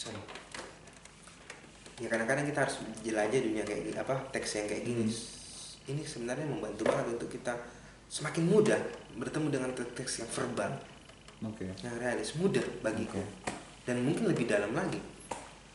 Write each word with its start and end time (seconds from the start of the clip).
sorry. 0.00 0.16
Ya 2.00 2.08
kadang-kadang 2.08 2.48
kita 2.48 2.64
harus 2.64 2.80
jelajah 3.04 3.40
dunia 3.44 3.60
kayak 3.60 3.80
gini 3.84 3.98
apa 4.00 4.16
teks 4.32 4.56
yang 4.56 4.66
kayak 4.72 4.84
gini. 4.88 5.04
Ini 5.84 6.00
sebenarnya 6.00 6.48
membantu 6.48 6.88
banget 6.88 7.06
untuk 7.20 7.28
kita 7.28 7.52
semakin 8.08 8.48
mudah 8.48 8.80
bertemu 9.20 9.46
dengan 9.52 9.70
teks 9.76 10.24
yang 10.24 10.30
verbal. 10.32 10.72
Oke. 11.44 11.68
Yang 11.84 11.96
realis 12.00 12.30
mudah 12.40 12.64
bagiku. 12.80 13.20
Oke. 13.20 13.60
dan 13.88 13.96
mungkin 14.06 14.28
lebih 14.28 14.46
dalam 14.46 14.70
lagi. 14.76 15.00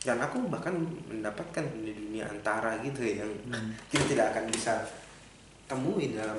Dan 0.00 0.22
aku 0.22 0.46
bahkan 0.46 0.72
mendapatkan 1.10 1.66
dunia 1.82 2.30
antara 2.30 2.78
gitu 2.80 3.02
ya 3.02 3.26
yang 3.26 3.32
Hmm. 3.50 3.74
kita 3.90 4.04
tidak 4.14 4.26
akan 4.32 4.44
bisa 4.48 4.72
temui 5.66 6.14
dalam 6.14 6.38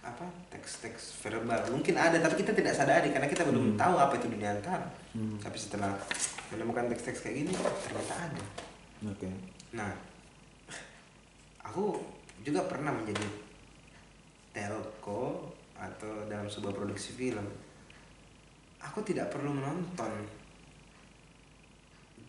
apa 0.00 0.24
teks-teks 0.48 1.20
verbal. 1.20 1.60
Mungkin 1.68 1.92
ada 1.92 2.16
tapi 2.16 2.40
kita 2.40 2.56
tidak 2.56 2.72
sadari 2.72 3.12
karena 3.12 3.28
kita 3.28 3.44
belum 3.44 3.74
Hmm. 3.74 3.76
tahu 3.76 3.94
apa 3.96 4.16
itu 4.16 4.32
dunia 4.32 4.56
antara 4.56 4.88
Hmm. 5.12 5.36
tapi 5.36 5.60
setelah 5.60 5.92
menemukan 6.48 6.88
teks-teks 6.88 7.20
kayak 7.20 7.44
gini 7.44 7.52
ternyata 7.52 8.14
ada. 8.16 8.42
Oke. 9.04 9.28
Nah 9.76 9.92
aku 11.60 12.00
juga 12.40 12.64
pernah 12.64 12.96
menjadi 12.96 13.28
telco 14.56 15.52
atau 15.76 16.12
dalam 16.26 16.48
sebuah 16.48 16.72
produksi 16.72 17.12
film. 17.14 17.44
Aku 18.80 19.04
tidak 19.04 19.28
perlu 19.28 19.52
menonton 19.52 20.08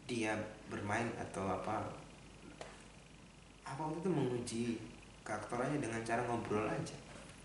dia 0.03 0.35
bermain 0.67 1.07
atau 1.15 1.47
apa. 1.47 1.87
Apa 3.63 3.79
waktu 3.79 4.03
itu 4.03 4.11
menguji 4.11 4.63
keaktorannya 5.23 5.79
dengan 5.79 6.03
cara 6.03 6.27
ngobrol 6.27 6.67
aja 6.67 6.91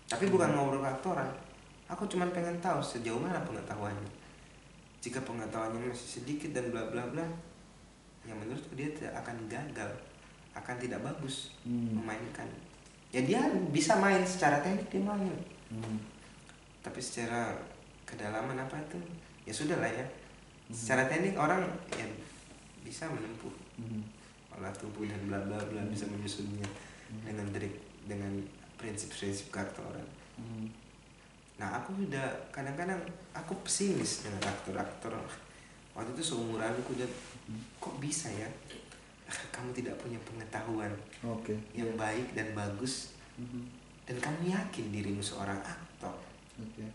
tapi 0.07 0.27
bukan 0.27 0.55
ngobrol 0.55 0.79
keaktoran 0.79 1.27
aku 1.87 2.03
cuma 2.07 2.27
pengen 2.31 2.55
tahu 2.59 2.83
sejauh 2.83 3.15
mana 3.15 3.39
pengetahuannya. 3.43 4.11
Jika 4.99 5.23
pengetahuannya 5.23 5.87
masih 5.87 6.19
sedikit 6.19 6.51
dan 6.51 6.67
bla 6.67 6.83
bla 6.87 6.99
bla 7.07 7.23
yang 8.27 8.35
menurutku 8.35 8.75
dia 8.75 8.91
tidak 8.91 9.15
akan 9.15 9.47
gagal 9.47 9.87
akan 10.51 10.75
tidak 10.75 10.99
bagus 10.99 11.55
Hmm. 11.63 11.95
memainkan. 11.95 12.47
Ya 13.07 13.23
dia 13.23 13.39
bisa 13.71 13.95
main 13.97 14.19
secara 14.23 14.59
teknik 14.59 14.87
dia 14.89 14.99
main. 14.99 15.31
Hmm. 15.67 15.99
tapi 16.79 17.03
secara 17.03 17.51
kedalaman 18.03 18.55
apa 18.55 18.79
itu 18.79 18.95
ya 19.43 19.51
sudah 19.51 19.75
lah 19.75 19.91
ya 19.91 20.07
secara 20.67 21.03
teknik 21.03 21.35
orang 21.35 21.59
ya 21.91 22.07
bisa 22.79 23.03
menempuh 23.11 23.51
Hmm. 23.75 23.99
olah 24.51 24.71
tubuh 24.71 25.03
dan 25.03 25.19
bla 25.27 25.39
bla 25.43 25.59
bla 25.59 25.83
bisa 25.87 26.07
menyusunnya 26.07 26.63
dengan 27.23 27.47
trik 27.51 27.75
dengan 28.07 28.31
prinsip-prinsip 28.77 29.49
keaktoran 29.49 30.05
Hmm. 30.37 30.69
nah 31.57 31.81
aku 31.81 31.97
udah 31.97 32.29
kadang-kadang 32.53 33.01
aku 33.33 33.57
pesimis 33.65 34.21
dengan 34.21 34.53
aktor-aktor 34.53 35.17
waktu 35.97 36.13
itu 36.13 36.21
seumuranku 36.21 36.93
dan 36.93 37.09
kok 37.81 37.97
bisa 37.97 38.29
ya 38.29 38.45
kamu 39.49 39.73
tidak 39.73 39.97
punya 39.97 40.21
pengetahuan 40.21 40.93
oke 41.25 41.57
yang 41.73 41.89
baik 41.97 42.37
dan 42.37 42.53
bagus 42.53 43.17
Hmm. 43.33 43.65
dan 44.05 44.17
kamu 44.21 44.53
yakin 44.53 44.85
dirimu 44.93 45.21
seorang 45.21 45.57
aktor 45.61 46.13
Oke. 46.57 46.85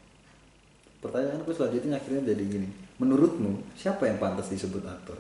Pertanyaanku 0.98 1.50
selanjutnya 1.50 1.98
akhirnya 1.98 2.34
jadi 2.34 2.42
gini. 2.46 2.69
Menurutmu 2.98 3.74
siapa 3.74 4.06
yang 4.06 4.19
pantas 4.19 4.50
disebut 4.50 4.83
aktor? 4.86 5.19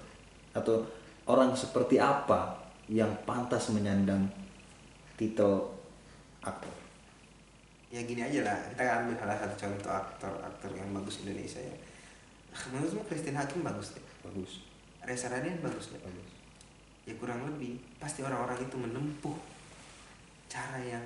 Atau 0.54 0.86
orang 1.26 1.54
seperti 1.54 1.98
apa 1.98 2.58
yang 2.90 3.10
pantas 3.26 3.70
menyandang 3.70 4.26
titel 5.14 5.71
aktor? 6.42 6.74
ya 7.88 8.00
gini 8.00 8.20
aja 8.20 8.40
lah 8.42 8.56
kita 8.68 8.82
ambil 8.82 9.14
salah 9.14 9.36
satu 9.36 9.54
contoh 9.58 9.92
aktor 9.92 10.32
aktor 10.40 10.70
yang 10.72 10.88
bagus 10.90 11.20
Indonesia 11.22 11.60
ya 11.60 11.76
menurutmu 12.66 13.04
Christine 13.04 13.36
Hakim 13.36 13.60
bagus 13.60 13.92
deh 13.92 14.04
Bagus. 14.22 14.64
Reza 15.02 15.28
Radian 15.28 15.60
bagus 15.60 15.92
deh 15.92 16.00
Bagus. 16.00 16.28
ya 17.02 17.12
kurang 17.14 17.44
lebih 17.44 17.76
pasti 17.96 18.20
orang-orang 18.20 18.56
itu 18.58 18.76
menempuh 18.76 19.36
cara 20.46 20.80
yang 20.80 21.04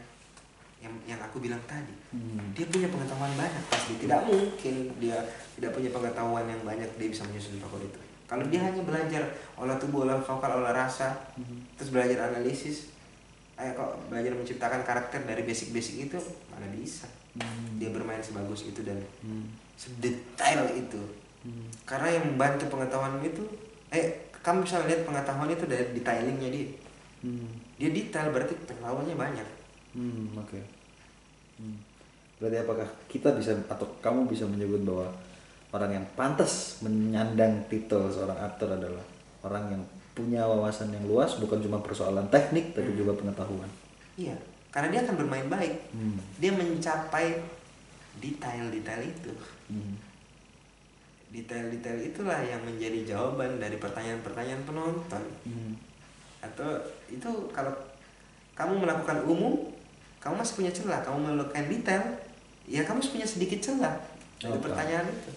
yang 0.76 0.92
yang 1.06 1.18
aku 1.18 1.40
bilang 1.40 1.58
tadi 1.64 1.90
Hmm. 2.12 2.52
dia 2.52 2.66
punya 2.66 2.86
pengetahuan 2.86 3.32
banyak 3.34 3.62
pasti 3.66 3.92
tidak 3.98 4.22
mungkin 4.22 4.74
dia 4.96 5.16
tidak 5.58 5.72
punya 5.72 5.90
pengetahuan 5.90 6.46
yang 6.46 6.62
banyak 6.62 6.86
dia 6.94 7.08
bisa 7.08 7.24
menyusun 7.24 7.58
tokoh 7.58 7.80
itu 7.80 7.98
kalau 8.24 8.46
dia 8.46 8.62
hanya 8.62 8.82
belajar 8.82 9.22
olah 9.54 9.74
tubuh 9.76 10.04
olah 10.04 10.18
vokal 10.18 10.52
olah 10.54 10.70
rasa 10.70 11.18
Hmm. 11.34 11.66
terus 11.74 11.90
belajar 11.90 12.30
analisis 12.30 12.94
ayo 13.56 13.70
kok 13.72 13.90
belajar 14.12 14.32
menciptakan 14.36 14.84
karakter 14.84 15.20
dari 15.24 15.42
basic-basic 15.44 16.08
itu 16.08 16.18
mana 16.52 16.68
bisa 16.72 17.08
Hmm. 17.36 17.76
dia 17.76 17.92
bermain 17.92 18.24
sebagus 18.24 18.64
itu 18.64 18.80
dan 18.80 18.96
Hmm. 19.20 19.44
sedetail 19.76 20.72
itu 20.72 20.96
Hmm. 21.44 21.68
karena 21.84 22.16
yang 22.16 22.32
membantu 22.32 22.64
pengetahuanmu 22.72 23.20
itu 23.28 23.44
eh 23.92 24.32
kamu 24.40 24.64
bisa 24.64 24.80
lihat 24.88 25.04
pengetahuan 25.04 25.52
itu 25.52 25.68
dari 25.68 25.92
detailingnya 25.92 26.48
dia 26.48 26.68
Hmm. 27.20 27.60
dia 27.76 27.92
detail 27.92 28.32
berarti 28.32 28.56
pengetahuannya 28.56 29.16
banyak 29.16 29.48
Hmm, 29.96 30.28
oke. 30.36 30.60
Hmm. 31.56 31.80
Berarti 32.36 32.56
apakah 32.60 32.88
kita 33.08 33.32
bisa 33.32 33.56
atau 33.64 33.88
kamu 34.04 34.28
bisa 34.28 34.44
menyebut 34.44 34.84
bahwa 34.84 35.08
orang 35.72 35.96
yang 35.96 36.06
pantas 36.12 36.84
menyandang 36.84 37.64
titel 37.72 38.12
seorang 38.12 38.36
aktor 38.36 38.76
adalah 38.76 39.00
orang 39.40 39.72
yang 39.72 39.82
punya 40.16 40.40
wawasan 40.42 40.88
yang 40.90 41.04
luas, 41.04 41.36
bukan 41.36 41.60
cuma 41.60 41.76
persoalan 41.78 42.24
teknik 42.26 42.72
tapi 42.72 42.88
juga 42.92 43.12
pengetahuan. 43.14 43.68
iya 44.16 44.32
karena 44.72 44.88
dia 44.90 45.00
akan 45.04 45.16
bermain 45.16 45.44
baik 45.46 45.76
Hmm. 45.92 46.16
dia 46.36 46.48
mencapai 46.50 47.36
detail-detail 48.16 49.02
itu 49.02 49.32
Hmm. 49.68 49.96
detail-detail 51.28 51.98
itulah 52.02 52.40
yang 52.40 52.62
menjadi 52.62 53.04
jawaban 53.06 53.56
dari 53.56 53.76
pertanyaan-pertanyaan 53.76 54.62
penonton 54.64 55.22
Hmm. 55.44 55.76
atau 56.40 56.80
itu 57.06 57.28
kalau 57.50 57.72
kamu 58.52 58.80
melakukan 58.80 59.20
umum 59.24 59.68
kamu 60.16 60.34
masih 60.34 60.54
punya 60.56 60.72
celah 60.72 61.00
kamu 61.02 61.34
melakukan 61.34 61.68
detail 61.68 62.02
ya 62.64 62.80
kamu 62.82 62.98
masih 62.98 63.12
punya 63.12 63.28
sedikit 63.28 63.60
celah 63.60 63.94
dari 64.38 64.54
Oke. 64.54 64.64
pertanyaan 64.64 65.06
itu 65.06 65.30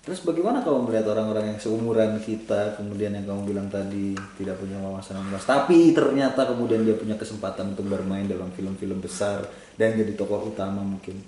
Terus 0.00 0.24
bagaimana 0.24 0.60
kalau 0.60 0.80
melihat 0.80 1.04
orang-orang 1.08 1.52
yang 1.52 1.60
seumuran 1.60 2.16
kita, 2.18 2.72
kemudian 2.74 3.12
yang 3.12 3.28
kamu 3.28 3.42
bilang 3.46 3.68
tadi 3.68 4.16
tidak 4.34 4.56
punya 4.56 4.80
wawasan 4.80 5.20
yang 5.20 5.28
luas, 5.28 5.44
tapi 5.44 5.92
ternyata 5.92 6.48
kemudian 6.48 6.82
dia 6.82 6.96
punya 6.96 7.14
kesempatan 7.14 7.76
untuk 7.76 7.84
bermain 7.86 8.24
dalam 8.24 8.48
film-film 8.50 8.98
besar 8.98 9.44
dan 9.76 9.92
jadi 9.94 10.16
tokoh 10.16 10.48
utama 10.48 10.80
mungkin. 10.80 11.20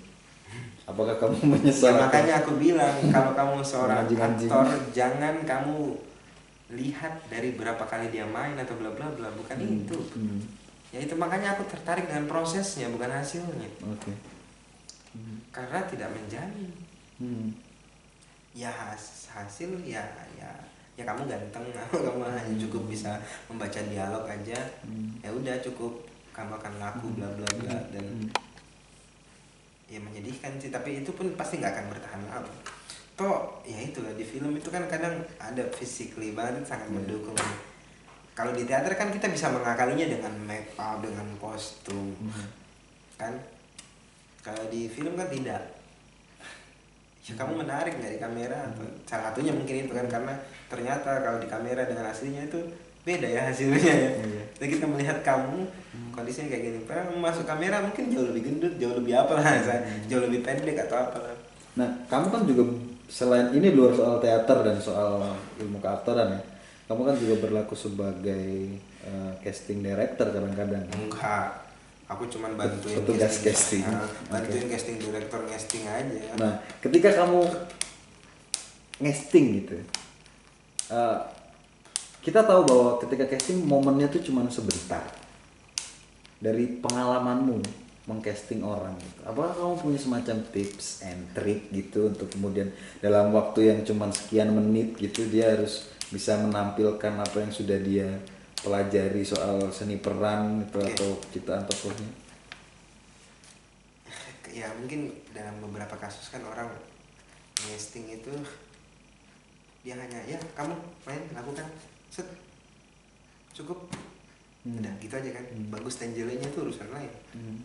Apakah 0.83 1.15
kamu 1.15 1.37
Ya, 1.39 1.47
menyesal? 1.47 1.95
makanya 1.95 2.33
aku 2.41 2.57
bilang 2.57 2.91
kalau 3.07 3.31
kamu 3.31 3.55
seorang 3.61 4.03
Anjing-anjing. 4.03 4.49
aktor 4.49 4.67
jangan 4.91 5.35
kamu 5.43 5.77
lihat 6.73 7.13
dari 7.29 7.53
berapa 7.53 7.79
kali 7.79 8.09
dia 8.09 8.25
main 8.25 8.57
atau 8.57 8.73
bla 8.75 8.89
bla 8.89 9.05
bla 9.13 9.29
bukan 9.31 9.57
itu 9.61 9.93
Hmm, 10.11 10.41
ya 10.89 10.99
itu 10.99 11.13
makanya 11.13 11.53
aku 11.53 11.69
tertarik 11.69 12.09
dengan 12.09 12.25
prosesnya 12.25 12.89
bukan 12.89 13.07
hasilnya 13.07 13.69
Oke. 13.85 14.11
Hmm, 15.13 15.37
karena 15.53 15.85
tidak 15.85 16.09
menjamin 16.11 16.73
hmm, 17.21 17.47
ya 18.53 18.69
has- 18.69 19.27
hasil 19.33 19.73
ya 19.81 20.01
ya 20.37 20.49
ya 20.93 21.03
kamu 21.03 21.25
ganteng. 21.25 21.65
Kamu 21.89 22.21
hanya 22.21 22.53
cukup 22.69 22.85
bisa 22.85 23.17
membaca 23.49 23.81
dialog 23.81 24.23
aja. 24.29 24.57
Hmm. 24.85 25.09
ya 25.19 25.29
udah 25.33 25.57
cukup. 25.65 26.05
Kamu 26.33 26.53
akan 26.57 26.73
laku 26.81 27.13
bla 27.17 27.29
bla 27.33 27.49
bla 27.61 27.77
dan 27.93 28.05
hmm. 28.05 28.29
ya 29.85 30.01
menyedihkan 30.01 30.57
sih 30.57 30.69
tapi 30.69 31.05
itu 31.05 31.13
pun 31.13 31.33
pasti 31.33 31.57
nggak 31.57 31.73
akan 31.73 31.85
bertahan 31.93 32.21
lama. 32.29 32.53
Toh 33.13 33.61
ya 33.61 33.77
itulah 33.77 34.13
di 34.17 34.25
film 34.25 34.57
itu 34.57 34.69
kan 34.73 34.85
kadang 34.89 35.13
ada 35.37 35.61
physically 35.73 36.33
banget 36.33 36.65
sangat 36.65 36.89
Iya. 36.89 36.97
mendukung. 36.97 37.37
Kalau 38.33 38.49
di 38.49 38.65
teater 38.65 38.97
kan 38.97 39.13
kita 39.13 39.29
bisa 39.29 39.53
mengakalinya 39.53 40.09
dengan 40.09 40.33
make 40.41 40.73
up 40.73 41.01
dengan 41.01 41.25
kostum. 41.37 42.17
Hmm. 42.17 42.49
kan? 43.13 43.33
Kalau 44.41 44.65
di 44.73 44.89
film 44.89 45.13
kan 45.13 45.29
tidak 45.29 45.61
ya 47.23 47.33
kamu 47.39 47.63
menarik 47.63 47.95
dari 48.03 48.19
kamera? 48.19 48.67
Atau 48.67 48.83
salah 49.07 49.31
satunya 49.31 49.55
mungkin 49.55 49.87
itu 49.87 49.93
kan 49.95 50.07
karena 50.11 50.33
ternyata 50.67 51.23
kalau 51.23 51.39
di 51.39 51.47
kamera 51.47 51.87
dengan 51.87 52.11
aslinya 52.11 52.43
itu 52.43 52.59
beda 53.03 53.27
ya 53.27 53.41
hasilnya 53.51 53.83
ya. 53.83 54.11
Iya. 54.23 54.43
jadi 54.59 54.67
kita 54.79 54.85
melihat 54.87 55.17
kamu 55.23 55.67
kondisinya 56.11 56.47
kayak 56.51 56.63
gini. 56.67 56.79
Padahal 56.83 57.15
masuk 57.19 57.43
kamera 57.47 57.83
mungkin 57.83 58.11
jauh 58.11 58.27
lebih 58.31 58.41
gendut 58.47 58.73
jauh 58.79 58.95
lebih 58.99 59.13
apa 59.15 59.39
lah 59.39 59.55
jauh 60.07 60.23
lebih 60.23 60.43
pendek 60.43 60.77
atau 60.87 60.97
apa 60.99 61.17
lah. 61.19 61.35
Nah, 61.73 61.89
kamu 62.05 62.27
kan 62.29 62.41
juga 62.45 62.63
selain 63.09 63.49
ini 63.55 63.73
luar 63.73 63.97
soal 63.97 64.21
teater 64.21 64.61
dan 64.61 64.77
soal 64.77 65.19
ilmu 65.57 65.81
keaktoran 65.81 66.37
ya, 66.37 66.41
kamu 66.85 67.01
kan 67.01 67.15
juga 67.17 67.35
berlaku 67.43 67.73
sebagai 67.73 68.77
eh, 69.03 69.31
casting 69.41 69.81
director 69.81 70.29
kadang-kadang. 70.29 70.85
enggak 70.93 71.62
aku 72.07 72.27
cuman 72.27 72.53
bantuin 72.59 72.99
Petugas 73.01 73.41
casting. 73.41 73.83
Ah, 73.87 74.07
bantuin 74.27 74.67
casting 74.67 74.99
director 74.99 75.41
casting 75.47 75.83
aja 75.87 76.19
Nah, 76.37 76.59
ketika 76.83 77.09
kamu 77.23 77.41
ngesting 79.01 79.45
gitu, 79.63 79.77
eh, 80.93 81.19
kita 82.23 82.45
tahu 82.45 82.61
bahwa 82.63 82.89
ketika 83.03 83.25
casting 83.35 83.63
momennya 83.63 84.07
tuh 84.07 84.23
cuma 84.23 84.45
sebentar. 84.47 85.03
Dari 86.43 86.79
pengalamanmu, 86.83 87.63
mengcasting 88.03 88.59
orang 88.67 88.99
gitu. 88.99 89.19
Apakah 89.23 89.55
kamu 89.55 89.73
punya 89.79 89.99
semacam 89.99 90.37
tips 90.51 91.07
and 91.07 91.31
trick 91.31 91.71
gitu 91.71 92.11
untuk 92.11 92.27
kemudian 92.27 92.67
dalam 92.99 93.31
waktu 93.31 93.71
yang 93.71 93.79
cuman 93.87 94.11
sekian 94.11 94.51
menit 94.51 94.99
gitu 94.99 95.23
dia 95.31 95.55
harus 95.55 95.87
bisa 96.11 96.35
menampilkan 96.35 97.13
apa 97.15 97.37
yang 97.47 97.53
sudah 97.55 97.79
dia 97.79 98.19
pelajari 98.63 99.21
soal 99.21 99.67
seni 99.69 99.99
peran 99.99 100.63
itu 100.63 100.79
Oke. 100.79 100.87
atau 100.89 101.09
ciptaan 101.29 101.63
tokohnya? 101.67 102.09
ya 104.53 104.69
mungkin 104.77 105.09
dalam 105.33 105.57
beberapa 105.65 105.97
kasus 105.97 106.29
kan 106.29 106.45
orang 106.45 106.69
casting 107.57 108.05
itu 108.05 108.29
dia 109.81 109.97
hanya 109.97 110.21
ya 110.29 110.37
kamu 110.53 110.77
main 111.03 111.23
lakukan 111.33 111.65
set 112.07 112.29
cukup 113.51 113.89
Hmm. 114.63 114.79
udah 114.79 114.93
gitu 114.95 115.11
aja 115.11 115.27
kan 115.33 115.43
Hmm. 115.43 115.67
bagus 115.67 115.99
dan 115.99 116.15
jeleknya 116.15 116.47
itu 116.47 116.59
urusan 116.63 116.87
lain 116.87 117.11
Hmm. 117.35 117.59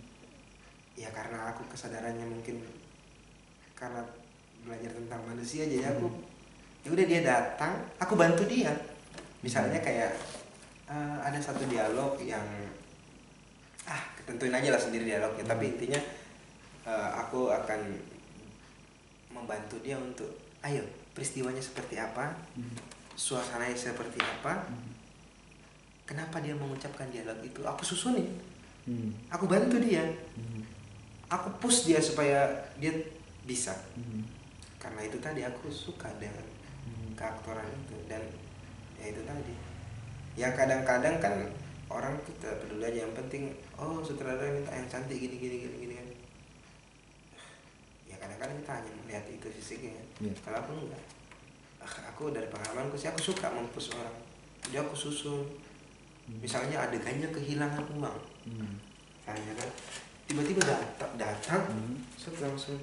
ya 0.97 1.12
karena 1.15 1.55
aku 1.55 1.62
kesadarannya 1.71 2.27
mungkin 2.27 2.59
karena 3.77 4.03
belajar 4.67 4.91
tentang 4.91 5.23
manusia 5.23 5.62
jadi 5.62 5.95
aku 5.95 6.11
ya 6.83 6.91
udah 6.91 7.05
dia 7.06 7.21
datang 7.23 7.79
aku 8.03 8.19
bantu 8.19 8.43
dia 8.50 8.75
misalnya 9.47 9.79
kayak 9.79 10.11
eh, 10.88 11.17
ada 11.20 11.38
satu 11.38 11.64
dialog 11.64 12.17
yang 12.20 12.44
ah 13.85 14.02
tentuin 14.25 14.52
aja 14.52 14.69
lah 14.69 14.81
sendiri 14.81 15.05
dialognya 15.05 15.44
tapi 15.44 15.73
intinya 15.73 16.00
eh, 16.85 17.11
aku 17.14 17.49
akan 17.49 17.81
membantu 19.31 19.76
dia 19.81 19.96
untuk 19.96 20.29
ayo 20.61 20.82
peristiwanya 21.12 21.61
seperti 21.61 21.96
apa 21.96 22.32
Hmm. 22.56 22.75
suasananya 23.14 23.75
seperti 23.75 24.19
apa 24.19 24.67
kenapa 26.05 26.40
dia 26.40 26.55
mengucapkan 26.55 27.08
dialog 27.08 27.38
itu 27.43 27.61
aku 27.62 27.82
susunin 27.85 28.29
Hmm. 28.88 29.12
aku 29.29 29.44
bantu 29.44 29.76
dia 29.79 30.00
Hmm. 30.35 30.64
aku 31.29 31.52
push 31.61 31.85
dia 31.85 32.00
supaya 32.00 32.49
dia 32.76 32.93
bisa 33.44 33.76
Hmm. 33.94 34.25
karena 34.79 35.05
itu 35.05 35.19
tadi 35.19 35.44
aku 35.44 35.69
suka 35.69 36.08
dengan 36.17 36.44
Hmm. 36.85 37.12
keaktoran 37.12 37.69
itu 37.69 37.96
dan 38.08 38.23
ya 38.96 39.12
itu 39.12 39.23
tadi 39.23 39.55
ya 40.38 40.55
kadang-kadang 40.55 41.19
kan 41.19 41.35
orang 41.88 42.14
tuh 42.23 42.31
tidak 42.37 42.62
peduli 42.62 42.85
aja 42.85 43.02
yang 43.02 43.12
penting 43.12 43.50
oh 43.75 43.99
sutradara 43.99 44.46
minta 44.49 44.70
yang 44.70 44.87
cantik 44.87 45.19
gini 45.19 45.35
gini 45.35 45.56
gini 45.58 45.76
gini 45.81 45.94
kan 45.94 46.08
ya 48.06 48.17
kadang-kadang 48.17 48.56
kita 48.56 48.73
hanya 48.73 48.90
melihat 48.99 49.25
itu 49.26 49.46
fisiknya 49.50 49.99
Iya. 50.19 50.32
kalau 50.40 50.58
aku 50.61 50.73
enggak 50.79 51.05
Ah, 51.79 51.87
aku 52.11 52.31
dari 52.31 52.46
pengalamanku 52.46 52.94
sih 52.94 53.06
aku 53.06 53.23
suka 53.25 53.49
mempush 53.49 53.90
orang 53.93 54.14
jadi 54.62 54.82
aku 54.82 54.94
susun 54.94 55.43
misalnya 56.37 56.82
adegannya 56.82 57.26
kehilangan 57.29 57.82
uang 57.93 58.19
Hmm. 58.44 58.79
misalnya 59.19 59.52
kan 59.56 59.69
tiba-tiba 60.25 60.61
datang 60.62 61.11
datang 61.17 61.62
Hmm. 61.67 61.99
set 62.14 62.38
langsung 62.38 62.79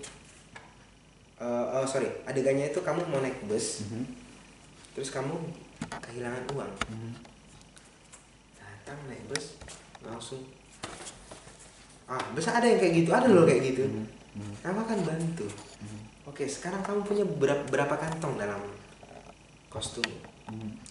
Eh, 1.36 1.44
oh 1.70 1.84
sorry 1.84 2.08
adegannya 2.24 2.70
itu 2.70 2.80
kamu 2.80 3.04
mau 3.06 3.20
naik 3.20 3.44
bus 3.44 3.84
Hmm. 3.86 4.08
terus 4.92 5.08
kamu 5.10 5.36
kehilangan 6.02 6.44
uang 6.50 6.72
Hmm. 6.88 7.12
Datang 8.86 9.02
naik 9.10 9.26
bus 9.26 9.58
langsung. 10.06 10.46
Ah 12.06 12.22
bus 12.38 12.46
ada 12.46 12.70
yang 12.70 12.78
kayak 12.78 13.02
gitu 13.02 13.10
ada 13.10 13.26
loh 13.26 13.42
kayak 13.42 13.74
gitu. 13.74 13.82
Hmm. 13.90 14.06
Hmm. 14.38 14.54
kamu 14.62 14.80
akan 14.86 15.00
bantu. 15.10 15.48
Hmm. 15.82 16.02
oke 16.30 16.46
sekarang 16.46 16.86
kamu 16.86 17.02
punya 17.02 17.26
berapa, 17.26 17.66
berapa 17.66 17.96
kantong 17.98 18.38
dalam 18.38 18.62
kostum? 19.74 20.06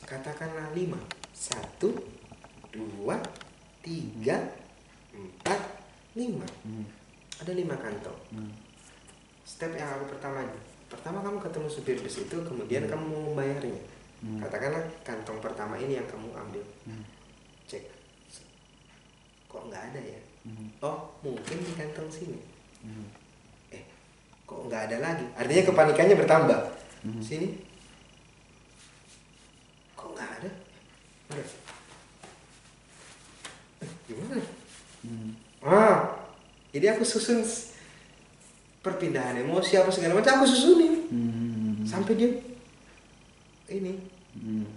Katakanlah 0.03 0.75
lima. 0.75 0.99
Satu 1.31 1.95
dua 2.75 3.23
tiga 3.87 4.43
empat 5.15 5.61
lima. 6.19 6.43
Ada 7.39 7.55
lima 7.55 7.79
kantong. 7.79 8.19
Step 9.47 9.71
yang 9.79 9.87
aku 10.03 10.19
pertama 10.19 10.43
pertama 10.91 11.23
kamu 11.23 11.39
ketemu 11.39 11.69
supir 11.71 11.97
bus 12.03 12.27
itu 12.27 12.37
kemudian 12.43 12.91
kamu 12.91 13.07
mau 13.07 13.23
membayarnya 13.31 13.79
katakanlah 14.43 14.83
kantong 15.07 15.39
pertama 15.39 15.79
ini 15.79 16.03
yang 16.03 16.09
kamu 16.11 16.35
ambil. 16.35 16.65
Cek 17.65 17.85
kok 19.47 19.63
nggak 19.65 19.85
ada 19.91 20.01
ya 20.03 20.21
Hmm. 20.45 20.69
oh 20.85 21.09
mungkin 21.21 21.57
di 21.59 21.73
kantong 21.73 22.11
sini 22.11 22.37
Hmm. 22.81 23.09
eh 23.71 23.81
kok 24.45 24.61
nggak 24.63 24.83
ada 24.87 24.97
lagi 25.01 25.25
artinya 25.33 25.65
kepanikannya 25.65 26.17
bertambah 26.17 26.61
Mhm. 27.03 27.23
sini 27.25 27.49
kok 29.95 30.13
nggak 30.13 30.31
ada 30.37 30.51
Mana? 31.25 31.41
Eh, 33.81 33.91
gimana 34.05 34.37
Hmm. 35.01 35.31
ah 35.61 35.97
jadi 36.71 36.93
aku 36.93 37.05
susun 37.05 37.41
perpindahan 38.81 39.41
emosi 39.41 39.77
apa 39.77 39.89
segala 39.89 40.21
macam 40.21 40.33
aku 40.37 40.47
susunin 40.47 41.09
Hmm. 41.09 41.81
sampai 41.85 42.13
dia 42.15 42.31
ini 43.71 43.97
Hmm. 44.37 44.69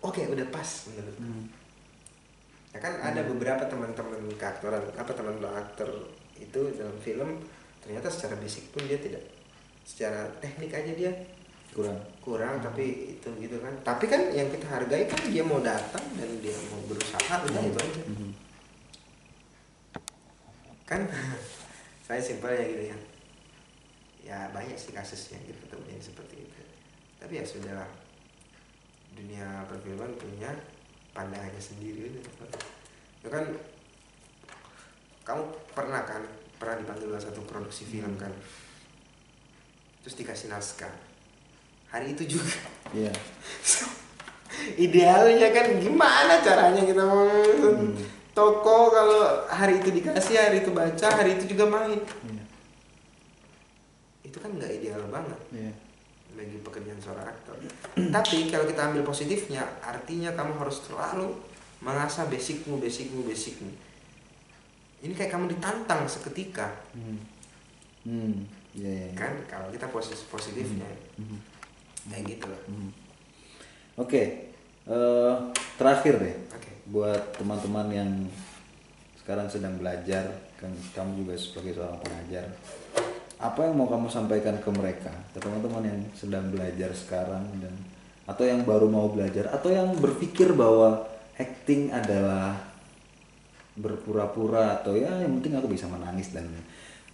oke 0.00 0.20
udah 0.20 0.46
pas 0.52 0.68
menurut 0.84 1.16
Hmm. 1.16 1.48
Ya 2.72 2.78
kan 2.84 3.00
ada 3.00 3.24
beberapa 3.24 3.64
teman-teman 3.64 4.28
keaktoran 4.36 4.84
apa 4.94 5.12
teman-teman 5.16 5.56
aktor 5.56 5.88
itu 6.36 6.60
dalam 6.76 6.96
film 7.00 7.40
ternyata 7.80 8.12
secara 8.12 8.36
basic 8.36 8.68
pun 8.70 8.84
dia 8.84 9.00
tidak 9.00 9.24
secara 9.88 10.28
teknik 10.44 10.72
aja 10.76 10.92
dia 10.92 11.12
kurang. 11.72 11.98
kurang 12.20 12.54
tapi 12.60 13.16
itu 13.16 13.28
gitu 13.40 13.56
kan. 13.60 13.74
Tapi 13.84 14.04
kan 14.08 14.28
yang 14.32 14.48
kita 14.52 14.66
hargai 14.68 15.08
kan 15.08 15.20
dia 15.28 15.40
mau 15.44 15.60
datang 15.60 16.04
dan 16.16 16.28
dia 16.44 16.56
mau 16.72 16.80
berusaha 16.88 17.34
udah 17.48 17.62
itu 17.64 17.78
aja. 17.80 18.02
Hmm. 18.04 18.32
kan 20.88 21.04
saya 22.08 22.20
simpelnya 22.20 22.64
gitu 22.64 22.84
ya. 22.92 22.98
Ya 24.24 24.38
banyak 24.52 24.76
sih 24.76 24.92
kasusnya 24.92 25.40
gitu 25.44 25.56
ketemu 25.68 25.86
yang 25.88 26.04
seperti 26.04 26.36
itu. 26.44 26.60
Tapi 27.20 27.32
ya 27.40 27.44
sudahlah. 27.44 27.90
Dunia 29.16 29.64
perfilman 29.66 30.14
punya 30.20 30.52
pandangannya 31.18 31.58
sendiri 31.58 32.14
gitu. 32.14 32.30
ya 33.18 33.28
kan 33.28 33.44
kamu 35.24 35.42
pernah 35.74 36.02
kan 36.02 36.22
pernah 36.56 36.78
dipanggil 36.78 37.10
dalam 37.10 37.18
satu 37.20 37.42
produksi 37.42 37.82
film 37.84 38.14
kan 38.14 38.30
terus 40.00 40.14
dikasih 40.14 40.48
naskah 40.48 40.94
hari 41.88 42.14
itu 42.14 42.38
juga 42.38 42.54
Iya. 42.94 43.12
idealnya 44.86 45.48
kan 45.50 45.66
gimana 45.76 46.38
caranya 46.38 46.82
kita 46.82 47.02
mau 47.02 47.26
Hmm. 47.58 47.92
toko 48.32 48.88
kalau 48.88 49.18
hari 49.46 49.76
itu 49.76 49.90
dikasih 49.92 50.38
hari 50.38 50.62
itu 50.62 50.70
baca 50.70 51.08
hari 51.10 51.34
itu 51.34 51.50
juga 51.50 51.66
main 51.66 51.98
Iya. 52.24 52.44
itu 54.22 54.38
kan 54.38 54.50
nggak 54.50 54.70
ideal 54.72 55.02
banget 55.10 55.40
Iya. 55.50 55.72
Bagi 56.38 56.62
pekerjaan 56.62 57.02
seorang 57.02 57.26
aktor 57.26 57.58
tapi 58.14 58.46
kalau 58.46 58.64
kita 58.64 58.80
ambil 58.86 59.02
positifnya 59.02 59.66
artinya 59.82 60.30
kamu 60.32 60.54
harus 60.54 60.86
selalu 60.86 61.34
mengasah 61.82 62.30
basicmu 62.30 62.78
basicmu 62.78 63.26
basicmu 63.26 63.74
ini 65.02 65.14
kayak 65.14 65.34
kamu 65.34 65.50
ditantang 65.50 66.06
seketika 66.06 66.70
Hmm. 66.94 67.18
Hmm. 68.06 68.46
Iya, 68.72 68.86
iya. 68.86 69.06
iya. 69.10 69.18
kan 69.18 69.34
kalau 69.50 69.68
kita 69.68 69.90
posisi 69.90 70.22
positifnya 70.30 70.86
Hmm. 71.18 71.42
kayak 72.06 72.24
gitu 72.30 72.46
lah 72.46 72.62
Hmm. 72.70 72.90
Oke, 73.98 74.54
eh, 74.86 75.34
terakhir 75.74 76.22
deh 76.22 76.34
oke 76.54 76.70
buat 76.86 77.34
teman-teman 77.34 77.90
yang 77.90 78.10
sekarang 79.18 79.44
sedang 79.44 79.76
belajar, 79.76 80.24
kan 80.56 80.72
kamu 80.96 81.20
juga 81.20 81.34
sebagai 81.36 81.76
seorang 81.76 82.00
pengajar, 82.00 82.48
apa 83.38 83.70
yang 83.70 83.78
mau 83.78 83.86
kamu 83.86 84.10
sampaikan 84.10 84.58
ke 84.58 84.70
mereka, 84.74 85.14
ke 85.30 85.38
teman-teman 85.38 85.86
yang 85.86 86.00
sedang 86.10 86.50
belajar 86.50 86.90
sekarang 86.90 87.46
dan 87.62 87.70
atau 88.26 88.44
yang 88.44 88.66
baru 88.66 88.90
mau 88.90 89.08
belajar 89.08 89.48
atau 89.54 89.70
yang 89.70 89.94
berpikir 89.96 90.52
bahwa 90.52 91.06
acting 91.38 91.94
adalah 91.94 92.58
berpura-pura 93.78 94.82
atau 94.82 94.98
ya 94.98 95.22
yang 95.22 95.38
penting 95.38 95.54
aku 95.54 95.70
bisa 95.70 95.86
menangis 95.86 96.34
dan 96.34 96.50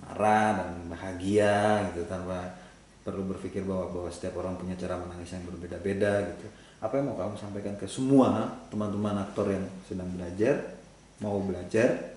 marah 0.01 0.65
dan 0.65 0.71
bahagia 0.89 1.87
gitu 1.93 2.09
tanpa 2.09 2.57
perlu 3.05 3.29
berpikir 3.29 3.69
bahwa 3.69 3.93
bahwa 3.93 4.09
setiap 4.09 4.41
orang 4.41 4.57
punya 4.57 4.73
cara 4.81 4.97
menangis 4.97 5.37
yang 5.37 5.45
berbeda-beda 5.45 6.25
gitu. 6.35 6.49
Apa 6.81 7.01
yang 7.01 7.13
mau 7.13 7.21
kamu 7.21 7.37
sampaikan 7.37 7.77
ke 7.77 7.85
semua 7.85 8.49
teman-teman 8.73 9.21
aktor 9.29 9.53
yang 9.53 9.65
sedang 9.85 10.09
belajar, 10.17 10.73
mau 11.21 11.37
belajar 11.45 12.14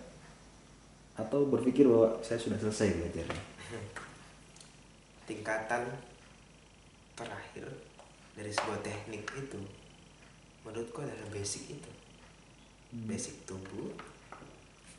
atau 1.17 1.49
berpikir 1.49 1.83
bahwa 1.83 2.21
saya 2.21 2.37
sudah 2.37 2.57
selesai 2.57 2.93
belajarnya? 2.93 3.41
tingkatan 5.27 5.83
terakhir 7.13 7.67
dari 8.31 8.47
sebuah 8.47 8.79
teknik 8.79 9.27
itu 9.35 9.59
menurutku 10.63 11.03
adalah 11.03 11.27
basic 11.29 11.75
itu 11.75 11.91
basic 13.03 13.35
tubuh 13.43 13.91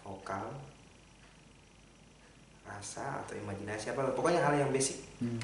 vokal 0.05 0.53
rasa 2.69 3.25
atau 3.25 3.33
imajinasi 3.33 3.97
apa 3.97 4.13
pokoknya 4.13 4.45
hal 4.45 4.55
yang 4.59 4.69
basic 4.69 5.01
Hmm. 5.19 5.41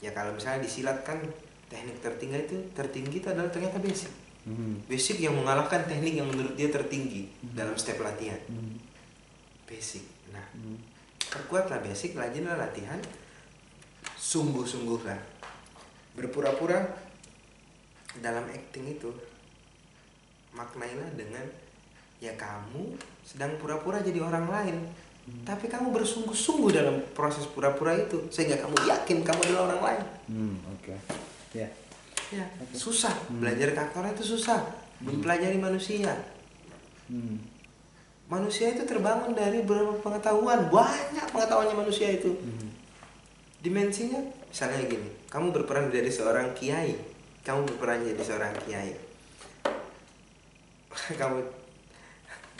ya 0.00 0.10
kalau 0.10 0.32
misalnya 0.32 0.64
disilat 0.64 1.04
kan 1.04 1.20
teknik 1.68 2.00
tertinggi 2.00 2.42
itu 2.42 2.56
tertinggi 2.72 3.20
itu 3.20 3.28
adalah 3.28 3.52
ternyata 3.52 3.76
basic 3.78 4.08
Hmm. 4.48 4.80
basic 4.88 5.20
yang 5.20 5.36
mengalahkan 5.36 5.84
teknik 5.84 6.16
yang 6.16 6.26
menurut 6.26 6.56
dia 6.56 6.72
tertinggi 6.72 7.28
dalam 7.52 7.76
step 7.76 8.00
latihan 8.00 8.40
Hmm. 8.48 8.80
Basic. 9.70 10.02
Nah 10.34 10.42
Hmm. 10.50 10.76
perkuatlah 11.30 11.78
basic 11.78 12.18
rajinlah 12.18 12.58
latihan. 12.58 12.98
Sungguh-sungguhlah 14.18 15.16
berpura-pura 16.18 16.82
dalam 18.18 18.44
acting 18.50 18.98
itu 18.98 19.08
maknailah 20.50 21.14
dengan 21.14 21.46
ya 22.18 22.34
kamu 22.34 22.98
sedang 23.22 23.54
pura-pura 23.62 24.02
jadi 24.02 24.18
orang 24.18 24.50
lain. 24.50 24.76
Tapi 25.46 25.70
kamu 25.70 25.94
bersungguh-sungguh 25.94 26.74
dalam 26.74 27.06
proses 27.14 27.46
pura-pura 27.46 27.94
itu 27.94 28.26
sehingga 28.34 28.58
kamu 28.58 28.74
yakin 28.82 29.18
kamu 29.22 29.40
adalah 29.46 29.62
orang 29.70 29.82
lain. 29.86 30.02
Hmm, 30.26 30.54
oke. 30.74 30.94
Ya. 31.54 31.70
ya 32.34 32.44
susah. 32.74 33.14
Belajar 33.30 33.70
karakter 33.70 34.10
itu 34.10 34.34
susah. 34.34 34.58
Mempelajari 34.98 35.54
manusia. 35.54 36.10
Hmm. 37.06 37.38
Manusia 38.30 38.70
itu 38.70 38.86
terbangun 38.86 39.34
dari 39.34 39.66
beberapa 39.66 39.98
pengetahuan 40.00 40.70
banyak 40.70 41.26
pengetahuannya 41.34 41.76
manusia 41.76 42.08
itu. 42.14 42.30
Hmm. 42.38 42.70
dimensinya 43.60 44.24
misalnya 44.48 44.88
gini 44.88 45.10
kamu 45.28 45.52
berperan 45.52 45.92
jadi 45.92 46.08
seorang 46.08 46.56
kiai 46.56 46.96
kamu 47.40 47.64
berperan 47.72 48.04
jadi 48.04 48.20
seorang 48.20 48.52
kiai. 48.68 48.92
Kamu 51.20 51.40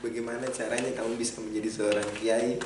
bagaimana 0.00 0.48
caranya 0.48 0.88
kamu 0.96 1.20
bisa 1.20 1.44
menjadi 1.44 1.68
seorang 1.68 2.08
kiai? 2.16 2.56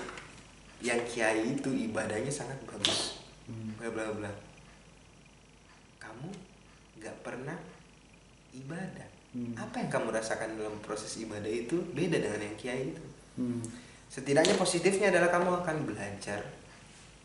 Yang 0.78 1.00
kiai 1.10 1.58
itu 1.58 1.74
ibadahnya 1.74 2.30
sangat 2.30 2.60
bagus. 2.70 3.18
Hmm. 3.50 3.74
bla 3.82 3.90
bla 3.90 4.14
bla. 4.14 4.32
Kamu 5.98 6.30
nggak 7.02 7.16
pernah 7.26 7.58
ibadah 8.54 9.08
Hmm. 9.34 9.50
apa 9.58 9.82
yang 9.82 9.90
kamu 9.90 10.14
rasakan 10.14 10.54
dalam 10.54 10.78
proses 10.78 11.18
ibadah 11.18 11.50
itu 11.50 11.74
beda 11.90 12.22
dengan 12.22 12.38
yang 12.38 12.54
kiai 12.54 12.94
itu? 12.94 13.04
Hmm. 13.34 13.58
setidaknya 14.06 14.54
positifnya 14.54 15.10
adalah 15.10 15.26
kamu 15.26 15.50
akan 15.66 15.76
belajar 15.90 16.38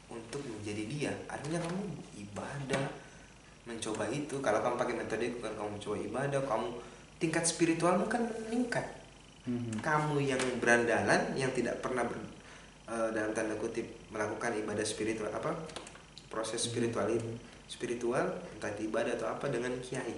untuk 0.10 0.42
menjadi 0.42 0.84
dia. 0.90 1.14
Artinya 1.30 1.62
kamu 1.62 1.82
ibadah 2.18 2.84
mencoba 3.70 4.10
itu. 4.10 4.42
Kalau 4.42 4.60
kamu 4.66 4.76
pakai 4.82 4.96
metode 4.98 5.24
itu 5.30 5.38
kan 5.38 5.54
kamu 5.54 5.78
mencoba 5.78 5.98
ibadah 6.02 6.42
kamu 6.50 6.68
tingkat 7.22 7.46
spiritualmu 7.46 8.10
kan 8.10 8.26
meningkat. 8.50 8.86
Hmm. 9.48 9.72
kamu 9.82 10.20
yang 10.30 10.44
berandalan 10.60 11.34
yang 11.34 11.50
tidak 11.56 11.80
pernah 11.80 12.04
ber- 12.06 12.28
eh, 12.92 13.10
dalam 13.16 13.32
tanda 13.32 13.56
kutip 13.56 13.88
melakukan 14.10 14.58
ibadah 14.58 14.84
spiritual 14.84 15.30
apa? 15.30 15.54
Proses 16.30 16.66
spiritual 16.66 17.06
itu 17.10 17.38
spiritual 17.70 18.34
entah 18.58 18.74
itu 18.74 18.90
ibadah 18.90 19.14
atau 19.14 19.30
apa 19.30 19.50
dengan 19.50 19.74
kiai. 19.80 20.18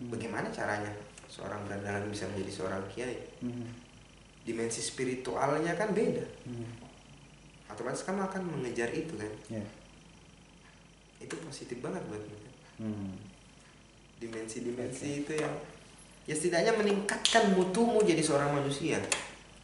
Bagaimana 0.00 0.50
caranya 0.50 0.92
seorang 1.30 1.62
berandalan 1.64 2.10
bisa 2.10 2.26
menjadi 2.26 2.52
seorang 2.52 2.82
kiai 2.90 3.16
Hmm. 3.38 3.70
dimensi 4.42 4.82
spiritualnya 4.82 5.78
kan 5.78 5.94
beda 5.94 6.26
Hmm. 6.44 6.66
otomatis 7.70 8.02
kamu 8.02 8.26
akan 8.26 8.42
mengejar 8.50 8.90
itu 8.90 9.14
kan 9.14 9.30
Ya. 9.48 9.62
itu 11.22 11.34
positif 11.40 11.78
banget 11.78 12.02
buat 12.10 12.20
kita 12.20 12.48
Hmm. 12.82 13.14
dimensi-dimensi 14.18 15.24
itu 15.24 15.32
yang 15.38 15.54
ya 16.26 16.34
setidaknya 16.34 16.76
meningkatkan 16.76 17.56
mutumu 17.56 18.02
jadi 18.02 18.20
seorang 18.20 18.52
manusia 18.52 19.00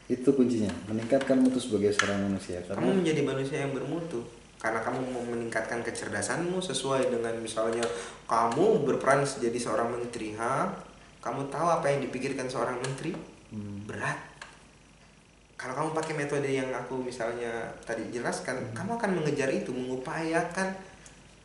Itu 0.06 0.38
kuncinya, 0.38 0.70
meningkatkan 0.86 1.34
mutu 1.34 1.58
sebagai 1.58 1.90
seorang 1.90 2.30
manusia. 2.30 2.62
Karena 2.62 2.78
kamu 2.78 3.02
menjadi 3.02 3.22
manusia 3.26 3.58
yang 3.66 3.74
bermutu 3.74 4.22
karena 4.56 4.78
kamu 4.78 5.02
mau 5.12 5.24
meningkatkan 5.26 5.82
kecerdasanmu 5.82 6.62
sesuai 6.62 7.10
dengan 7.10 7.34
misalnya 7.42 7.82
kamu 8.30 8.86
berperan 8.86 9.26
jadi 9.26 9.58
seorang 9.58 9.92
menteri 9.98 10.38
ha 10.38 10.70
kamu 11.18 11.46
tahu 11.46 11.66
apa 11.70 11.86
yang 11.86 12.00
dipikirkan 12.02 12.46
seorang 12.46 12.78
menteri 12.78 13.12
Hmm. 13.46 13.86
berat 13.86 14.18
kalau 15.54 15.72
kamu 15.72 15.90
pakai 15.94 16.14
metode 16.14 16.50
yang 16.50 16.66
aku 16.68 16.98
misalnya 16.98 17.48
tadi 17.80 18.10
jelaskan 18.10 18.58
kamu 18.72 18.90
akan 18.92 19.10
mengejar 19.14 19.46
itu 19.48 19.70
mengupayakan 19.70 20.74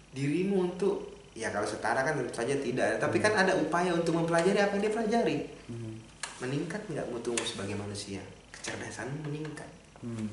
dirimu 0.10 0.68
untuk 0.68 1.06
ya 1.32 1.48
kalau 1.48 1.64
setara 1.64 2.02
kan 2.02 2.18
tentu 2.18 2.34
saja 2.34 2.58
tidak 2.58 2.98
tapi 2.98 3.18
kan 3.18 3.38
ada 3.38 3.54
upaya 3.54 3.94
untuk 3.94 4.18
mempelajari 4.18 4.58
apa 4.58 4.76
yang 4.76 4.84
dia 4.84 4.92
pelajari 4.92 5.38
Hmm. 5.70 5.96
meningkat 6.40 6.82
nggak 6.84 7.06
mutumu 7.08 7.40
sebagai 7.42 7.78
manusia 7.78 8.20
kecerdasanmu 8.52 9.22
meningkat 9.24 9.70
Hmm. 10.02 10.28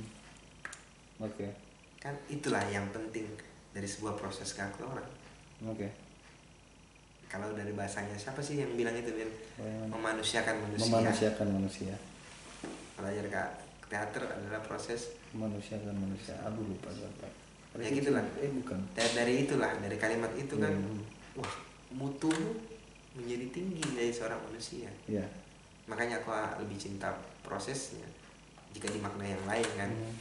Oke. 1.20 1.52
kan 1.98 2.16
itulah 2.26 2.64
yang 2.64 2.88
penting 2.88 3.28
dari 3.70 3.84
sebuah 3.84 4.14
proses 4.14 4.56
keaktoran 4.56 5.04
Oke. 5.62 5.92
Kalau 7.28 7.52
dari 7.52 7.70
bahasanya 7.70 8.16
siapa 8.16 8.40
sih 8.40 8.56
yang 8.58 8.72
bilang 8.72 8.92
itu 8.92 9.12
Bin? 9.12 9.28
Bagaimana? 9.54 9.88
memanusiakan 9.90 10.54
manusia 10.58 10.84
Memanusiakan 10.88 11.48
manusia. 11.50 11.94
belajar 12.94 13.24
ke 13.24 13.42
teater 13.86 14.22
adalah 14.26 14.60
proses 14.60 15.14
Memanusiakan 15.30 15.94
manusia. 15.94 16.34
Aduh 16.42 16.64
lupa 16.64 16.88
lupa. 16.90 17.28
Ya, 17.76 17.92
gitulah. 17.92 18.24
Eh 18.36 18.50
bukan. 18.50 18.80
dari, 18.90 19.10
dari 19.14 19.32
itulah 19.44 19.70
dari 19.76 19.94
kalimat 19.94 20.32
itu 20.34 20.56
kan 20.56 20.72
Hmm. 20.72 21.04
wah 21.36 21.52
mutumu 21.90 22.56
menjadi 23.12 23.46
tinggi 23.50 23.84
dari 23.92 24.10
seorang 24.10 24.40
manusia 24.42 24.88
Ya. 25.04 25.24
makanya 25.84 26.18
aku 26.18 26.32
lebih 26.58 26.76
cinta 26.76 27.12
prosesnya 27.40 28.04
jika 28.70 28.88
dimaknai 28.88 29.30
yang 29.30 29.44
lain 29.44 29.68
kan 29.76 29.90
Hmm. 29.90 30.14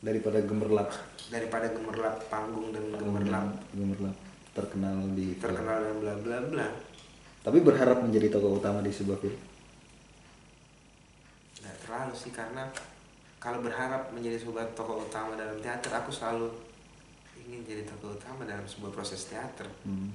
Daripada 0.00 0.40
gemerlap. 0.40 0.88
daripada 1.28 1.68
gemerlap 1.68 2.16
panggung 2.26 2.72
dan 2.72 2.88
gemerlap 2.90 3.52
Gemerlap 3.70 4.16
terkenal 4.50 4.96
di 5.12 5.36
terkenal 5.36 5.78
dan 5.80 5.96
bla 5.96 6.14
bla 6.16 6.38
bla 6.44 6.68
Tapi 7.40 7.58
berharap 7.60 8.00
menjadi 8.00 8.28
tokoh 8.28 8.58
utama 8.58 8.80
di 8.80 8.90
sebuah 8.90 9.16
film. 9.16 9.40
nggak 11.56 11.76
terlalu 11.80 12.12
sih 12.12 12.30
karena 12.30 12.64
kalau 13.36 13.60
berharap 13.60 14.10
menjadi 14.10 14.36
sebuah 14.38 14.72
tokoh 14.72 15.02
utama 15.02 15.32
dalam 15.32 15.56
teater 15.58 15.88
aku 15.90 16.08
selalu 16.08 16.48
ingin 17.38 17.64
jadi 17.64 17.82
tokoh 17.84 18.12
utama 18.12 18.44
dalam 18.44 18.64
sebuah 18.64 18.90
proses 18.90 19.24
teater 19.26 19.68
Hmm. 19.82 20.12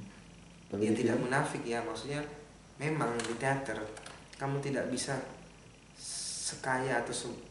Tapi 0.65 0.82
ya 0.82 0.92
tidak 0.94 1.15
film, 1.15 1.25
munafik 1.25 1.63
ya 1.63 1.80
maksudnya 1.80 2.22
memang 2.75 3.13
di 3.20 3.34
teater 3.36 3.77
kamu 4.36 4.58
tidak 4.60 4.89
bisa 4.89 5.13
sekaya 5.96 7.00
atau 7.00 7.13
se- 7.13 7.42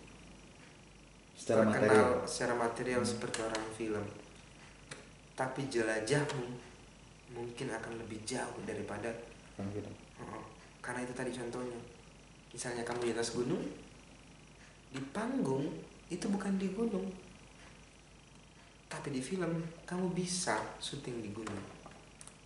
secara 1.35 1.65
terkenal 1.65 1.91
material. 1.91 2.11
secara 2.25 2.55
material 2.55 3.03
seperti 3.03 3.39
orang 3.41 3.65
film 3.73 4.05
tapi 5.35 5.67
jelajahmu 5.67 6.47
mungkin 7.35 7.67
akan 7.69 7.99
lebih 7.99 8.23
jauh 8.23 8.59
daripada 8.63 9.11
film. 9.59 9.95
Oh, 10.23 10.47
karena 10.79 11.03
itu 11.03 11.13
tadi 11.13 11.35
contohnya. 11.35 11.79
Misalnya 12.55 12.87
kamu 12.87 13.11
di 13.11 13.13
atas 13.13 13.35
gunung 13.35 13.63
di 14.95 15.03
panggung 15.11 15.67
itu 16.07 16.31
bukan 16.31 16.55
di 16.55 16.71
gunung 16.71 17.11
tapi 18.87 19.11
di 19.11 19.19
film 19.19 19.59
kamu 19.83 20.15
bisa 20.15 20.55
syuting 20.79 21.19
di 21.19 21.35
gunung. 21.35 21.59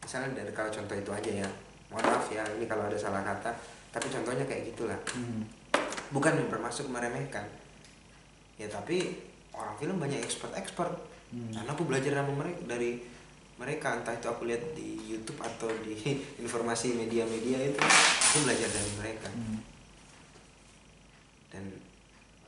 Misalnya 0.00 0.40
dari 0.40 0.48
kalau 0.56 0.72
contoh 0.72 0.96
itu 0.96 1.12
aja 1.12 1.44
ya. 1.44 1.48
Mohon 1.92 2.04
maaf 2.08 2.26
ya 2.32 2.40
ini 2.56 2.64
kalau 2.64 2.88
ada 2.88 2.96
salah 2.96 3.20
kata 3.20 3.52
tapi 3.92 4.08
contohnya 4.08 4.44
kayak 4.48 4.72
gitulah. 4.72 4.96
Hmm. 5.12 5.44
bukan 6.08 6.40
bermaksud 6.48 6.88
meremehkan. 6.88 7.44
Ya 8.56 8.64
tapi 8.64 9.20
orang 9.52 9.76
film 9.76 10.00
banyak 10.00 10.24
expert 10.24 10.56
expert 10.56 10.96
Hmm. 11.28 11.52
karena 11.52 11.70
aku 11.76 11.84
belajar 11.84 12.24
sama 12.24 12.32
mereka 12.40 12.64
dari 12.64 13.04
mereka 13.58 13.98
entah 13.98 14.14
itu 14.14 14.26
aku 14.26 14.46
lihat 14.46 14.62
di 14.72 14.96
YouTube 15.04 15.42
atau 15.42 15.66
di 15.82 15.98
informasi 16.42 16.94
media-media 16.94 17.58
itu 17.68 17.80
aku 17.82 18.46
belajar 18.46 18.68
dari 18.70 18.92
mereka 18.96 19.28
Hmm. 19.28 19.58
dan 21.50 21.64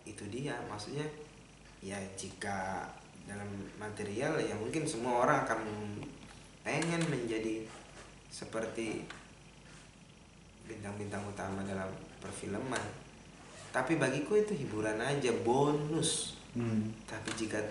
itu 0.06 0.24
dia 0.28 0.54
maksudnya 0.66 1.04
ya 1.80 1.98
jika 2.14 2.86
dalam 3.24 3.46
material 3.76 4.38
ya 4.38 4.54
mungkin 4.54 4.84
semua 4.84 5.22
orang 5.24 5.44
akan 5.44 5.60
pengen 6.60 7.02
menjadi 7.08 7.64
seperti 8.28 9.02
bintang-bintang 10.66 11.26
utama 11.26 11.64
dalam 11.64 11.90
perfilman 12.20 12.82
tapi 13.70 13.96
bagiku 13.96 14.34
itu 14.34 14.54
hiburan 14.54 14.98
aja 14.98 15.30
bonus 15.42 16.38
Hmm. 16.50 16.90
tapi 17.06 17.30
jika 17.38 17.62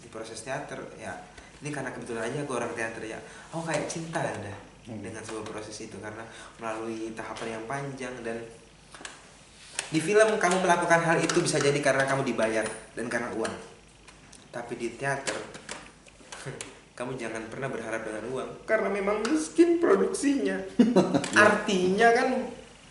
di 0.00 0.08
proses 0.08 0.40
teater 0.40 0.80
ya 0.96 1.12
ini 1.58 1.70
karena 1.70 1.90
kebetulan 1.90 2.26
aja 2.26 2.38
aku 2.42 2.52
orang 2.54 2.72
teater 2.72 3.02
ya. 3.04 3.18
Oh 3.50 3.62
kayak 3.62 3.86
cinta 3.86 4.20
ada 4.20 4.54
Hmm. 4.88 5.04
dengan 5.04 5.20
sebuah 5.20 5.44
proses 5.44 5.76
itu. 5.78 6.00
Karena 6.00 6.24
melalui 6.56 7.12
tahapan 7.12 7.60
yang 7.60 7.64
panjang 7.68 8.14
dan 8.24 8.40
di 9.88 10.00
film 10.00 10.36
kamu 10.36 10.64
melakukan 10.64 11.00
hal 11.00 11.20
itu 11.20 11.40
bisa 11.40 11.56
jadi 11.56 11.76
karena 11.78 12.08
kamu 12.08 12.24
dibayar 12.24 12.64
dan 12.96 13.06
karena 13.06 13.28
uang. 13.36 13.52
Tapi 14.48 14.72
di 14.74 14.96
teater 14.96 15.36
kamu 16.96 17.20
jangan 17.20 17.52
pernah 17.52 17.68
berharap 17.68 18.00
dengan 18.00 18.24
uang. 18.32 18.50
Karena 18.64 18.88
memang 18.88 19.20
miskin 19.28 19.76
produksinya. 19.76 20.56
Artinya 21.36 22.08
kan 22.16 22.28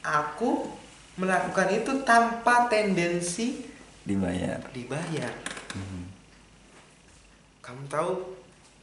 aku 0.06 0.70
melakukan 1.18 1.74
itu 1.74 2.06
tanpa 2.06 2.70
tendensi 2.70 3.66
Dibayar. 4.06 4.62
dibayar. 4.70 5.34
Hmm. 5.74 6.06
kamu 7.60 7.84
tahu 7.92 8.37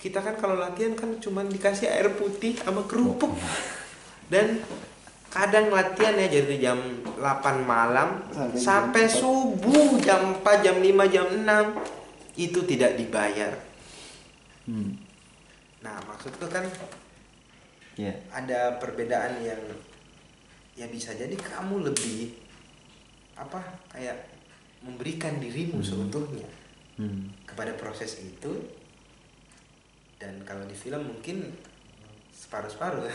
kita 0.05 0.21
kan 0.21 0.37
kalau 0.37 0.61
latihan 0.61 0.93
kan 0.93 1.17
cuman 1.17 1.49
dikasih 1.49 1.89
air 1.89 2.13
putih 2.13 2.53
sama 2.55 2.85
kerupuk 2.85 3.33
dan 4.29 4.61
kadang 5.27 5.73
latihan 5.73 6.13
ya 6.15 6.29
jadi 6.31 6.55
jam 6.61 6.79
8 7.17 7.25
malam 7.65 8.21
Sampai 8.55 8.61
sampai, 8.61 9.03
jam 9.03 9.11
empat. 9.11 9.17
subuh 9.17 9.91
jam 9.99 10.21
4 10.39 10.61
jam 10.61 10.77
5 10.77 11.09
jam 11.09 11.27
6 11.27 11.49
itu 12.37 12.61
tidak 12.65 12.95
dibayar 12.95 13.53
Hmm. 14.65 14.97
nah 15.81 16.01
maksudku 16.03 16.49
kan 16.49 16.65
Ya. 17.95 18.13
ada 18.29 18.77
perbedaan 18.77 19.41
yang 19.41 19.61
ya 20.75 20.85
bisa 20.87 21.13
jadi 21.13 21.33
kamu 21.33 21.85
lebih 21.85 22.33
apa 23.35 23.61
kayak 23.89 24.25
memberikan 24.81 25.37
dirimu 25.37 25.81
seutuhnya 25.81 26.49
Hmm. 26.95 27.29
kepada 27.45 27.73
proses 27.75 28.19
itu 28.19 28.53
dan 30.25 30.41
kalau 30.43 30.65
di 30.65 30.73
film 30.73 31.05
mungkin 31.05 31.53
separuh-separuh. 32.33 33.05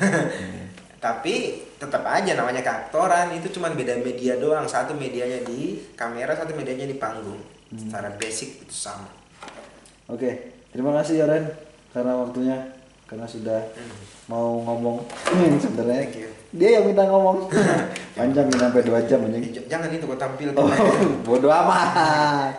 Tapi 1.00 1.36
tetap 1.80 2.04
aja 2.04 2.36
namanya 2.36 2.60
keaktoran 2.60 3.34
itu 3.34 3.50
cuma 3.50 3.72
beda 3.72 3.98
media 3.98 4.38
doang. 4.38 4.68
Satu 4.68 4.94
medianya 4.94 5.42
di 5.42 5.82
kamera 5.96 6.38
satu 6.38 6.54
medianya 6.54 6.86
di 6.86 6.94
panggung. 6.94 7.42
Secara 7.72 8.14
basic 8.14 8.62
itu 8.62 8.76
sama. 8.76 9.10
Oke, 10.06 10.54
terima 10.70 10.94
kasih 11.00 11.24
Yoren 11.24 11.50
karena 11.90 12.14
waktunya 12.14 12.58
karena 13.06 13.26
sudah 13.26 13.58
Hmm. 13.74 13.98
mau 14.28 14.60
ngomong. 14.60 15.02
Ini 15.34 15.58
sebenarnya 15.58 16.04
dia 16.52 16.70
yang 16.78 16.86
minta 16.86 17.08
ngomong. 17.08 17.50
Panjang 18.20 18.46
ini 18.46 18.58
sampai 18.60 18.82
dua 18.84 19.00
jam 19.02 19.24
Eh, 19.24 19.26
anjing 19.32 19.44
j- 19.50 19.66
jangan 19.66 19.90
itu 19.90 20.04
kau 20.04 20.14
tampil. 20.14 20.52
Oh 20.54 20.68
bodoh 21.26 21.50
amat. 21.50 22.54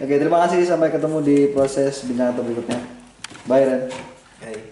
Oke. 0.00 0.16
Terima 0.16 0.42
kasih 0.42 0.64
sampai 0.64 0.90
ketemu 0.90 1.18
di 1.20 1.36
proses 1.52 2.02
bincang 2.02 2.32
atau 2.32 2.42
berikutnya 2.42 2.80
bye 3.46 3.64
Ren 3.64 3.90
Baik. 4.42 4.71